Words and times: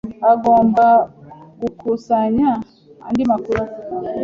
Ugomba 0.33 0.87
gukusanya 1.61 2.49
andi 3.07 3.23
makuru. 3.31 3.61